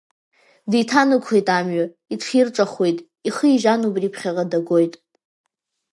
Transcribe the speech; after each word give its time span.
Деиҭанықәлеит 0.71 1.47
амҩа, 1.57 1.85
иҽирҿахуеит, 2.13 2.97
ихы 3.27 3.45
ижьан 3.53 3.81
убри 3.87 4.13
ԥхьаҟа 4.13 4.43
дагоит. 4.51 4.93